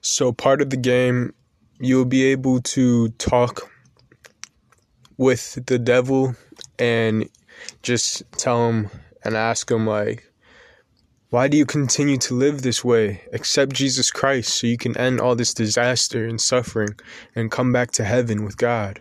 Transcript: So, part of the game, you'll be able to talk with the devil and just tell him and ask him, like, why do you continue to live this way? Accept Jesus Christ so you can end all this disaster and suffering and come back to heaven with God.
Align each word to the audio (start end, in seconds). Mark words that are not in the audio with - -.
So, 0.00 0.32
part 0.32 0.62
of 0.62 0.70
the 0.70 0.76
game, 0.76 1.34
you'll 1.80 2.04
be 2.04 2.24
able 2.24 2.60
to 2.60 3.08
talk 3.10 3.70
with 5.16 5.64
the 5.66 5.78
devil 5.78 6.34
and 6.78 7.28
just 7.82 8.22
tell 8.32 8.68
him 8.68 8.90
and 9.24 9.36
ask 9.36 9.70
him, 9.70 9.86
like, 9.86 10.32
why 11.30 11.46
do 11.48 11.58
you 11.58 11.66
continue 11.66 12.16
to 12.18 12.34
live 12.34 12.62
this 12.62 12.82
way? 12.82 13.22
Accept 13.32 13.74
Jesus 13.74 14.10
Christ 14.10 14.54
so 14.54 14.66
you 14.66 14.78
can 14.78 14.96
end 14.96 15.20
all 15.20 15.36
this 15.36 15.52
disaster 15.52 16.24
and 16.24 16.40
suffering 16.40 16.96
and 17.34 17.50
come 17.50 17.70
back 17.72 17.90
to 17.92 18.04
heaven 18.04 18.44
with 18.44 18.56
God. 18.56 19.00